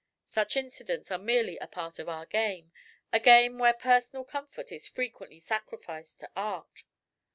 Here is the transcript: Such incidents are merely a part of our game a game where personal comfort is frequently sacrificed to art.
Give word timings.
Such 0.31 0.57
incidents 0.57 1.11
are 1.11 1.19
merely 1.19 1.59
a 1.59 1.67
part 1.67 1.99
of 1.99 2.09
our 2.09 2.25
game 2.25 2.71
a 3.13 3.19
game 3.19 3.59
where 3.59 3.71
personal 3.71 4.23
comfort 4.25 4.71
is 4.71 4.87
frequently 4.87 5.39
sacrificed 5.39 6.21
to 6.21 6.29
art. 6.35 6.85